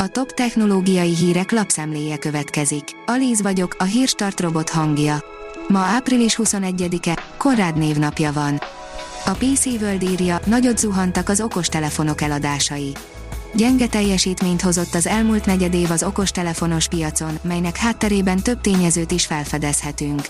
[0.00, 2.84] A top technológiai hírek lapszemléje következik.
[3.06, 5.24] Alíz vagyok, a hírstart robot hangja.
[5.68, 8.60] Ma április 21-e, Konrád névnapja van.
[9.26, 12.92] A PC World írja, nagyot zuhantak az okostelefonok eladásai.
[13.54, 19.26] Gyenge teljesítményt hozott az elmúlt negyed év az okostelefonos piacon, melynek hátterében több tényezőt is
[19.26, 20.20] felfedezhetünk.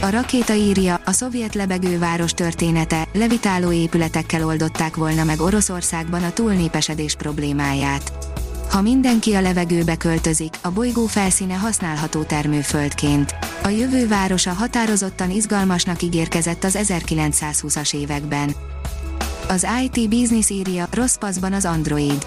[0.00, 7.14] A rakéta írja, a szovjet lebegőváros története, levitáló épületekkel oldották volna meg Oroszországban a túlnépesedés
[7.14, 8.35] problémáját.
[8.76, 13.34] Ha mindenki a levegőbe költözik, a bolygó felszíne használható termőföldként.
[13.62, 18.54] A jövő városa határozottan izgalmasnak ígérkezett az 1920-as években.
[19.48, 22.26] Az IT Business írja, rossz paszban az Android.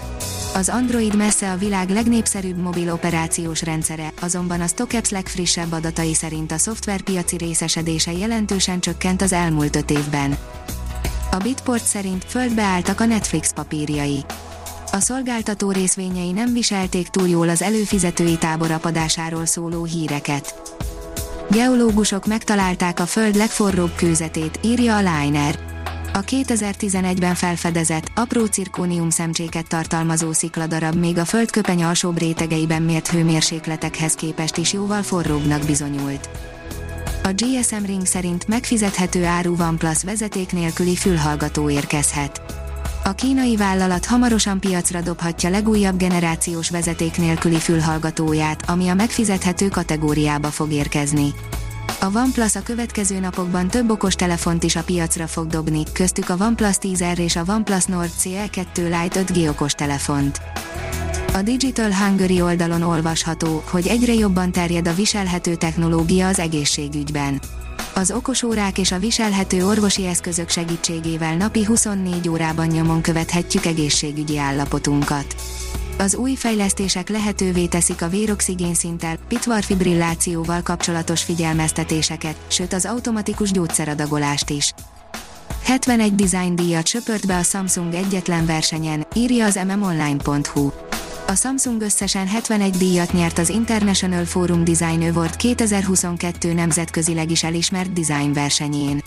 [0.54, 6.52] Az Android messze a világ legnépszerűbb mobil operációs rendszere, azonban a StockX legfrissebb adatai szerint
[6.52, 10.36] a szoftverpiaci részesedése jelentősen csökkent az elmúlt öt évben.
[11.30, 14.24] A Bitport szerint földbe álltak a Netflix papírjai.
[14.92, 20.54] A szolgáltató részvényei nem viselték túl jól az előfizetői tábor apadásáról szóló híreket.
[21.50, 25.58] Geológusok megtalálták a Föld legforróbb kőzetét, írja a Liner.
[26.12, 34.14] A 2011-ben felfedezett, apró cirkónium szemcséket tartalmazó szikladarab még a földköpeny alsóbb rétegeiben mért hőmérsékletekhez
[34.14, 36.28] képest is jóval forróbbnak bizonyult.
[37.22, 42.59] A GSM Ring szerint megfizethető áru OnePlus vezeték nélküli fülhallgató érkezhet.
[43.04, 50.48] A kínai vállalat hamarosan piacra dobhatja legújabb generációs vezeték nélküli fülhallgatóját, ami a megfizethető kategóriába
[50.48, 51.34] fog érkezni.
[52.00, 56.36] A OnePlus a következő napokban több okos telefont is a piacra fog dobni, köztük a
[56.40, 60.40] OnePlus 10R és a OnePlus Nord CE2 Lite 5G okos telefont.
[61.34, 67.40] A Digital Hungary oldalon olvasható, hogy egyre jobban terjed a viselhető technológia az egészségügyben.
[68.00, 75.34] Az okosórák és a viselhető orvosi eszközök segítségével napi 24 órában nyomon követhetjük egészségügyi állapotunkat.
[75.98, 84.72] Az új fejlesztések lehetővé teszik a véroxigénszinttel, pitvarfibrillációval kapcsolatos figyelmeztetéseket, sőt az automatikus gyógyszeradagolást is.
[85.64, 90.89] 71 design díjat söpört be a Samsung egyetlen versenyen, írja az mmonline.hu.
[91.30, 97.90] A Samsung összesen 71 díjat nyert az International Forum Design Award 2022 nemzetközileg is elismert
[98.32, 99.02] versenyén.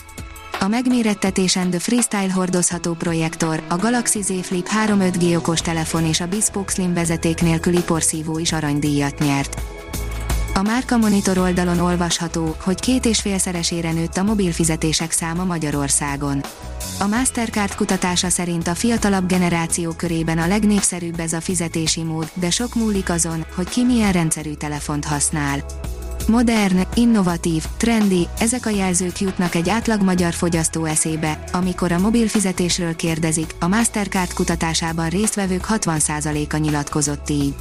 [0.60, 6.26] A megmérettetésen The Freestyle hordozható projektor, a Galaxy Z Flip 3 5G okostelefon és a
[6.26, 9.73] Bespoke Slim vezeték nélküli porszívó is aranydíjat nyert.
[10.56, 16.40] A Márka Monitor oldalon olvasható, hogy két és félszeresére nőtt a mobil fizetések száma Magyarországon.
[16.98, 22.50] A Mastercard kutatása szerint a fiatalabb generáció körében a legnépszerűbb ez a fizetési mód, de
[22.50, 25.64] sok múlik azon, hogy ki milyen rendszerű telefont használ.
[26.28, 32.28] Modern, innovatív, trendy, ezek a jelzők jutnak egy átlag magyar fogyasztó eszébe, amikor a mobil
[32.28, 37.54] fizetésről kérdezik, a Mastercard kutatásában résztvevők 60%-a nyilatkozott így.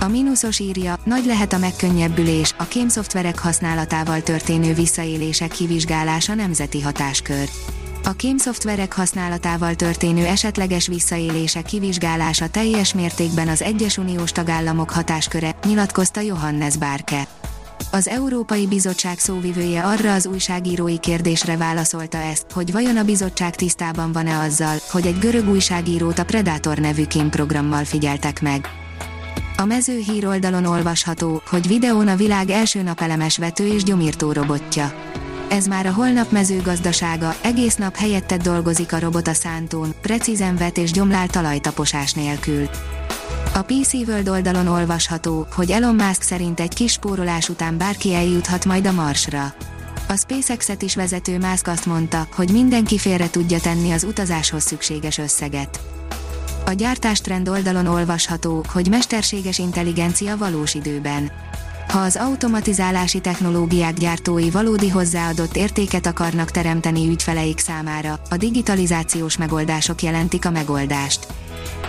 [0.00, 7.48] A mínuszos írja, nagy lehet a megkönnyebbülés, a kémszoftverek használatával történő visszaélések kivizsgálása nemzeti hatáskör.
[8.04, 16.20] A kémszoftverek használatával történő esetleges visszaélések kivizsgálása teljes mértékben az egyes uniós tagállamok hatásköre, nyilatkozta
[16.20, 17.26] Johannes Bárke.
[17.90, 24.12] Az Európai Bizottság szóvivője arra az újságírói kérdésre válaszolta ezt, hogy vajon a bizottság tisztában
[24.12, 28.83] van-e azzal, hogy egy görög újságírót a Predator nevű kémprogrammal figyeltek meg.
[29.56, 34.92] A mező hír oldalon olvasható, hogy videón a világ első napelemes vető és gyomírtó robotja.
[35.48, 40.78] Ez már a holnap mezőgazdasága, egész nap helyettet dolgozik a robot a szántón, precízen vet
[40.78, 42.68] és gyomlál talajtaposás nélkül.
[43.54, 48.64] A PC World oldalon olvasható, hogy Elon Musk szerint egy kis spórolás után bárki eljuthat
[48.64, 49.54] majd a Marsra.
[50.08, 55.18] A SpaceX-et is vezető Musk azt mondta, hogy mindenki félre tudja tenni az utazáshoz szükséges
[55.18, 55.80] összeget.
[56.66, 61.30] A gyártástrend oldalon olvasható, hogy mesterséges intelligencia valós időben.
[61.88, 70.02] Ha az automatizálási technológiák gyártói valódi hozzáadott értéket akarnak teremteni ügyfeleik számára, a digitalizációs megoldások
[70.02, 71.26] jelentik a megoldást.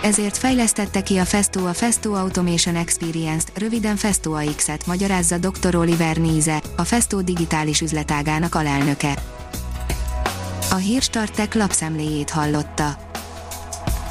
[0.02, 5.74] Ezért fejlesztette ki a Festo a Festo Automation Experience-t, röviden Festo AX-et, magyarázza dr.
[5.74, 9.18] Oliver Níze, a Festo digitális üzletágának alelnöke.
[10.70, 13.05] A Hírstartek lapszemléjét hallotta.